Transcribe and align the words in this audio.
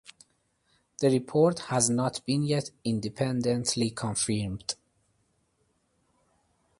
The 0.97 1.11
report 1.11 1.59
has 1.69 1.87
not 1.87 2.25
been 2.25 2.41
yet 2.41 2.71
independently 2.83 3.91
confirmed. 3.91 4.73